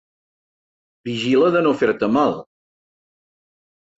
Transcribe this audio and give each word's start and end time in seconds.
Vigila 1.09 1.51
de 1.57 1.61
no 1.67 1.73
fer-te 1.83 2.09
mal. 2.15 2.33